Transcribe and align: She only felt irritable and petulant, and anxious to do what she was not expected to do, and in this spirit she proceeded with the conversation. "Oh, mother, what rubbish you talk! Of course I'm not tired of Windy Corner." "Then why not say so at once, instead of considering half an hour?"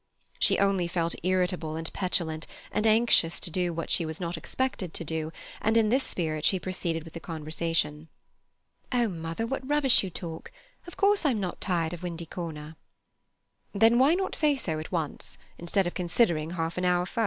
She 0.39 0.57
only 0.57 0.87
felt 0.87 1.13
irritable 1.21 1.75
and 1.75 1.93
petulant, 1.93 2.47
and 2.71 2.87
anxious 2.87 3.39
to 3.39 3.51
do 3.51 3.71
what 3.71 3.91
she 3.91 4.03
was 4.03 4.19
not 4.19 4.35
expected 4.35 4.95
to 4.95 5.03
do, 5.03 5.31
and 5.61 5.77
in 5.77 5.89
this 5.89 6.03
spirit 6.03 6.43
she 6.43 6.59
proceeded 6.59 7.03
with 7.03 7.13
the 7.13 7.19
conversation. 7.19 8.07
"Oh, 8.91 9.07
mother, 9.07 9.45
what 9.45 9.61
rubbish 9.69 10.01
you 10.01 10.09
talk! 10.09 10.51
Of 10.87 10.97
course 10.97 11.23
I'm 11.23 11.39
not 11.39 11.61
tired 11.61 11.93
of 11.93 12.01
Windy 12.01 12.25
Corner." 12.25 12.77
"Then 13.73 13.99
why 13.99 14.15
not 14.15 14.33
say 14.33 14.55
so 14.55 14.79
at 14.79 14.91
once, 14.91 15.37
instead 15.59 15.85
of 15.85 15.93
considering 15.93 16.49
half 16.57 16.79
an 16.79 16.85
hour?" 16.85 17.05